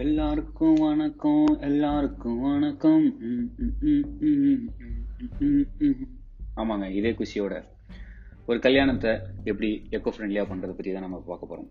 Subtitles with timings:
[0.00, 3.18] எல்லாருக்கும் வணக்கம் எல்லாருக்கும் வணக்கம்.
[3.20, 4.70] ம், ம், ம், ம்,
[5.40, 6.08] ம், ம்,
[6.56, 7.64] ஆமாங்க இதே குஷியோட.
[8.46, 9.10] ஒரு கல்யாணத்தை
[9.44, 11.70] எப்படி எக்கோ ஃப்ரெண்ட்லியாக பண்ணுறதை பற்றி தான் நம்ம பார்க்க போகிறோம்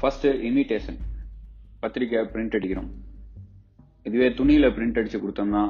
[0.00, 0.98] ஃபஸ்ட்டு இன்விடேஷன்
[1.80, 2.90] பத்திரிக்கை பிரிண்ட் அடிக்கிறோம்.
[4.02, 5.62] இதுவே துணியில் பிரிண்ட் அடித்து கொடுத்தோம்னா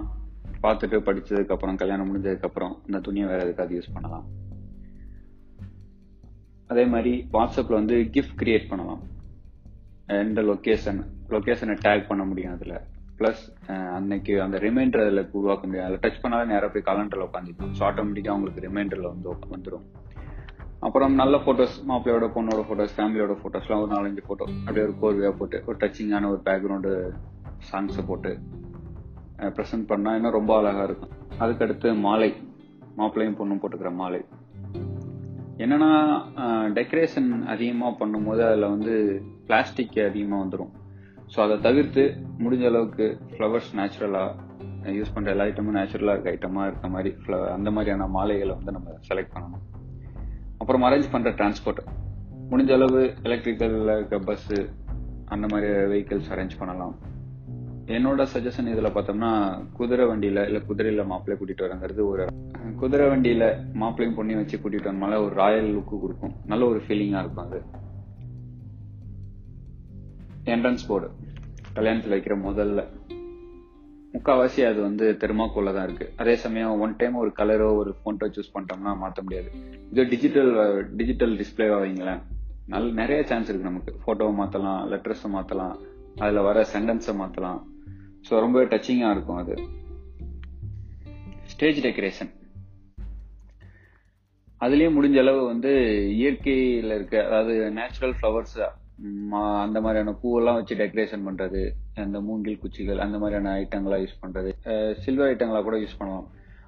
[0.65, 4.27] பார்த்துட்டு படித்ததுக்கு அப்புறம் கல்யாணம் முடிஞ்சதுக்கு அப்புறம் இந்த துணியை வேற எதுக்காவது யூஸ் பண்ணலாம்.
[6.73, 9.03] அதே மாதிரி வாட்ஸ்அப்பில் வந்து கிஃப்ட் கிரியேட் பண்ணலாம்.
[10.23, 11.01] எந்த லொக்கேஷன்
[11.35, 12.77] லொக்கேஷனை டேக் பண்ண முடியும் அதில்.
[13.19, 13.45] ப்ளஸ்
[13.97, 15.87] அன்னைக்கு அந்த ரிமைண்டர் அதில் உருவாக்க முடியும்.
[15.87, 19.87] அதில் டச் பண்ணாலே நேராக போய் காலண்டரில் உட்காந்துக்கும் ஸோ ஆட்டோமேட்டிக்காக உங்களுக்கு ரிமைண்டரில் வந்து வந்துடும்
[20.87, 25.59] அப்புறம் நல்ல ஃபோட்டோஸ் மாப்பிள்ளையோட பொண்ணோட ஃபோட்டோஸ் ஃபேமிலியோட ஃபோட்டோஸ்லாம் ஒரு நாலஞ்சு ஃபோட்டோ அப்படியே ஒரு கோர்வையாக போட்டு
[25.69, 26.93] ஒரு டச்சிங்கான ஒரு பேக்ரவுண்டு
[27.71, 28.33] சாங்ஸை போட்டு
[29.39, 31.13] ப்ரெசென்ட் பண்ணா இன்னும் ரொம்ப அழகா இருக்கும்.
[31.41, 32.31] அதுக்கடுத்து மாலை.
[32.99, 34.21] மாப்பிள்ளையும் பொண்ணும் போட்டுக்கிற மாலை.
[35.59, 35.91] என்னன்னா
[36.79, 38.95] டெக்கரேஷன் அதிகமாக பண்ணும்போது அதில் வந்து
[39.47, 40.73] பிளாஸ்டிக் அதிகமாக வந்துடும்
[41.35, 42.03] ஸோ அதை தவிர்த்து
[42.39, 44.33] முடிஞ்ச அளவுக்கு ஃப்ளவர்ஸ் நேச்சுரலாக
[44.99, 48.99] யூஸ் பண்ணுற எல்லா ஐட்டமும் நேச்சுரலாக இருக்க ஐட்டமாக இருக்க மாதிரி ஃப்ளவர் அந்த மாதிரியான மாலைகளை வந்து நம்ம
[49.09, 49.65] செலக்ட் பண்ணணும்.
[50.59, 51.81] அப்புறம் அரேஞ்ச் பண்ணுற டிரான்ஸ்போர்ட்
[52.51, 54.59] முடிஞ்ச அளவு எலக்ட்ரிக்கல்ல இருக்க பஸ்ஸு
[55.25, 56.95] அந்த மாதிரி வெஹிக்கிள்ஸ் அரேஞ்ச் பண்ணலாம்.
[57.87, 62.25] என்னோட சஜஷன் இதுல பார்த்தோம்னா குதிரை வண்டியில இல்ல குதிரையில மாப்பிள்ளை கூட்டிட்டு வரங்கிறது ஒரு
[62.77, 66.35] குதிரை வண்டியில மாப்பிள்ளையும் பொண்ணையும் வச்சு கூட்டிட்டு வரனால ஒரு ராயல் லுக்கு கொடுக்கும்.
[66.47, 67.63] நல்ல ஒரு ஃபீலிங்கா இருக்கும் அது.
[70.45, 71.11] என்ட்ரன்ஸ் போர்டு
[71.77, 72.87] கல்யாணத்துல வைக்கிற முதல்ல.
[74.13, 76.13] முக்காவாசி அது வந்து தெருமாக்கோல தான் இருக்கு.
[76.17, 79.51] அதே சமயம் ஒன் டைம் ஒரு கலரோ ஒரு ஃபோன்ட்டோ சூஸ் பண்ணிட்டோம்னா மாற்ற முடியாது.
[79.91, 80.53] இது டிஜிட்டல்
[80.97, 82.23] டிஜிட்டல் டிஸ்பிளேவா வைங்களேன்
[82.67, 83.95] நல்ல நிறைய சான்ஸ் இருக்கு நமக்கு.
[84.07, 85.77] போட்டோவை மாத்தலாம் லெட்டர்ஸை மாத்தலாம்
[86.19, 87.63] அதுல வர சென்டென்ஸை மாத்தலாம்.
[88.27, 89.55] ஸோ ரொம்ப டச்சிங்காக இருக்கும் அது.
[91.53, 92.31] ஸ்டேஜ் டெக்கரேஷன்
[94.61, 95.73] அதுலேயும் முடிஞ்ச அளவு வந்து
[96.19, 98.57] இயற்கையில் இருக்க அதாவது நேச்சுரல் ஃப்ளவர்ஸ்
[99.65, 101.63] அந்த மாதிரியான பூவெல்லாம் வச்சு டெக்கரேஷன் பண்ணுறது
[102.05, 104.51] அந்த மூங்கில் குச்சிகள் அந்த மாதிரியான ஐட்டங்களாக யூஸ் பண்ணுறது
[105.05, 106.27] சில்வர் ஐட்டங்களாக கூட யூஸ் பண்ணலாம்.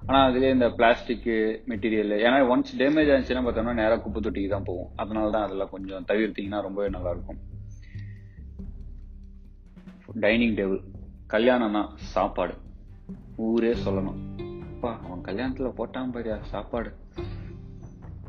[0.09, 1.35] ஆனால் அதுலேயே இந்த பிளாஸ்டிக்கு
[1.71, 4.91] மெட்டீரியல் ஏன்னா ஒன்ஸ் டேமேஜ் ஆச்சுன்னா பார்த்தோம்னா நேராக குப்பை தொட்டிக்கு தான் போகும்.
[5.03, 7.41] அதனால தான் அதெல்லாம் கொஞ்சம் தவிர்த்திங்கன்னா ரொம்பவே நல்லாயிருக்கும்
[10.25, 10.81] டைனிங் டேபிள்
[11.29, 12.53] கல்யாணம்னா சாப்பாடு.
[13.35, 14.19] ஊரே சொல்லணும்.
[14.61, 16.91] அப்பா அவன் கல்யாணத்துல போட்டான் பாரியா சாப்பாடு.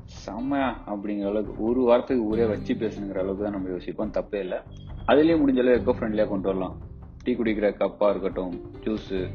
[0.05, 4.11] செம்மையா அப்படிங்கிற அளவுக்கு ஒரு வாரத்துக்கு ஊரே வச்சு பேசணுங்கிற அளவுக்கு தான் நம்ம யோசிப்போம்.
[4.11, 4.59] தப்பே இல்லை.
[5.07, 6.77] அதுலயும் முடிஞ்ச அளவு எக்கோ ஃப்ரெண்ட்லியா கொண்டு வரலாம்.
[7.25, 9.31] டீ குடிக்கிற கப்பா இருக்கட்டும் ஜூஸு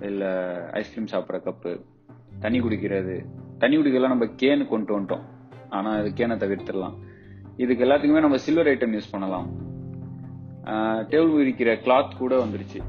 [0.00, 0.28] இல்லை
[0.72, 1.84] ஐஸ்கிரீம் சாப்பிட்ற கப்பு
[2.40, 3.24] தண்ணி குடிக்கிறது.
[3.58, 5.22] தண்ணி குடிக்கலாம் நம்ம கேனு கொண்டு வந்துட்டோம்.
[5.70, 6.94] ஆனால் அது கேனை தவிர்த்திடலாம்.
[7.56, 9.70] இதுக்கு எல்லாத்துக்குமே நம்ம சில்வர் ஐட்டம் யூஸ் பண்ணலாம்.
[11.10, 12.80] டேபிள் விரிக்கிற கிளாத் கூட வந்துருச்சு.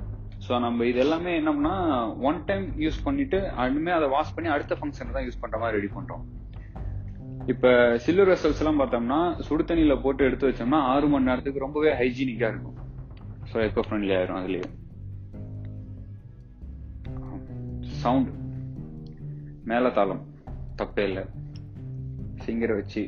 [0.45, 1.73] ஸோ நம்ம இது எல்லாமே என்னம்னா
[2.29, 5.89] ஒன் டைம் யூஸ் பண்ணிட்டு அதுமே அதை வாஷ் பண்ணி அடுத்த ஃபங்க்ஷன் தான் யூஸ் பண்ற மாதிரி ரெடி
[5.97, 6.23] பண்றோம்.
[7.51, 7.71] இப்ப
[8.03, 12.77] சில்வர் வெசல்ஸ் எல்லாம் பார்த்தோம்னா சுடு தண்ணியில போட்டு எடுத்து வச்சோம்னா ஆறு மணி நேரத்துக்கு ரொம்பவே ஹைஜீனிக்கா இருக்கும்.
[13.51, 14.67] ஸோ எக்கோ ஃப்ரெண்ட்லி ஆயிரும் அதுலயே.
[18.03, 18.31] சவுண்ட்
[19.71, 20.23] மேலதாளம்
[20.81, 21.23] தப்பே இல்லை.
[22.45, 23.01] சிங்கரை வச்சு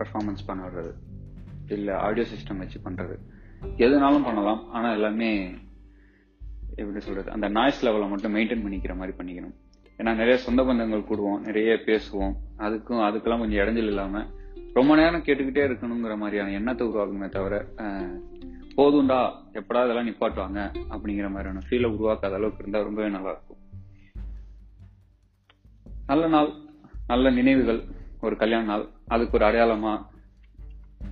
[0.00, 0.92] பர்ஃபார்மன்ஸ் பண்ண வர்றது
[1.76, 3.16] இல்லை ஆடியோ சிஸ்டம் வச்சு பண்றது.
[3.78, 4.68] எதுனாலும் பண்ணலாம்.
[4.70, 5.28] ஆனா எல்லாமே
[6.76, 7.30] எப்படி சொல்றது?
[7.30, 9.54] அந்த நாய்ஸ் லெவலை மட்டும் மெயின்டைன் பண்ணிக்கிற மாதிரி பண்ணிக்கணும்.
[9.98, 12.34] ஏன்னா நிறைய சொந்த பந்தங்கள் கூடுவோம் நிறைய பேசுவோம்.
[12.58, 14.22] அதுக்கும் அதுக்கெல்லாம் கொஞ்சம் இடைஞ்சல் இல்லாம
[14.74, 18.14] ரொம்ப நேரம் கேட்டுக்கிட்டே இருக்கணுங்கிற மாதிரியான எண்ணத்தை உருவாக்குமே தவிர அஹ்,
[18.76, 19.18] போதும்டா
[19.52, 23.58] எப்படா இதெல்லாம் நிப்பாட்டுவாங்க அப்படிங்கிற மாதிரியான ஃபீலை உருவாக்காத அளவுக்கு இருந்தால் ரொம்பவே நல்லா இருக்கும்
[26.06, 26.50] நல்ல நாள்
[27.06, 27.80] நல்ல நினைவுகள்
[28.20, 29.92] ஒரு கல்யாண நாள் அதுக்கு ஒரு அடையாளமா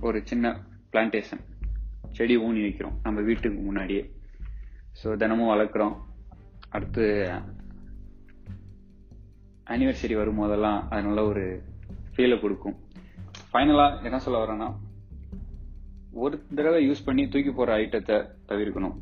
[0.01, 0.45] ஒரு சின்ன
[0.93, 1.43] பிளான்டேஷன்
[2.11, 2.95] செடி ஊனி வைக்கிறோம்.
[3.03, 4.03] நம்ம வீட்டுக்கு முன்னாடியே.
[5.01, 5.95] ஸோ தினமும் வளர்க்குறோம்.
[6.69, 7.05] அடுத்து
[9.73, 11.43] ஆனிவர்சரி வரும்போதெல்லாம் அது நல்ல ஒரு
[12.15, 12.77] ஃபீலை கொடுக்கும்.
[13.51, 14.69] ஃபைனலாக என்ன சொல்ல வரேன்னா
[16.23, 18.17] ஒரு தடவை யூஸ் பண்ணி தூக்கி போகிற ஐட்டத்தை
[18.47, 18.95] தவிர்க்கணும்.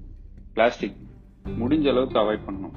[0.53, 0.97] பிளாஸ்டிக்
[1.61, 2.75] முடிஞ்ச அளவுக்கு அவாய்ட் பண்ணணும்.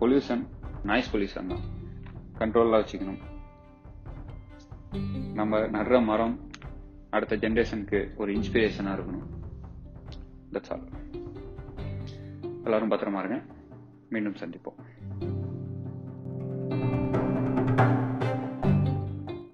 [0.00, 0.44] பொல்யூஷன்
[0.82, 1.64] நாய்ஸ் பொல்யூஷன் தான்.
[2.38, 3.20] கண்ட்ரோலாக வச்சுக்கணும்.
[5.34, 6.34] நம்ம நடுற மரம்
[7.10, 9.28] அடுத்த ஜென்ரேஷனுக்கு ஒரு இன்ஸ்பிரேஷனாக இருக்கணும்.
[10.52, 10.88] தட்ஸ் ஆல்
[12.64, 13.40] எல்லாரும் பத்திரமா இருங்க.
[14.08, 15.29] மீண்டும் சந்திப்போம்.